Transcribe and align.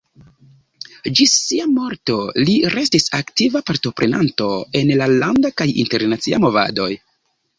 Ĝis 1.17 1.33
sia 1.41 1.65
morto 1.73 2.15
li 2.47 2.55
restis 2.75 3.05
aktiva 3.19 3.61
partoprenanto 3.69 4.49
en 4.81 4.91
la 5.03 5.09
landa 5.13 5.53
kaj 5.63 5.69
internacia 5.87 6.41
movadoj. 6.47 6.91